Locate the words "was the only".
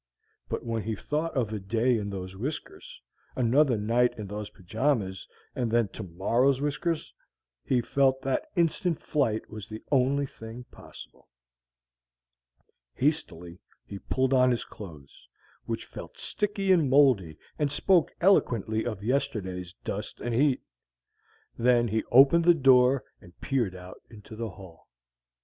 9.47-10.25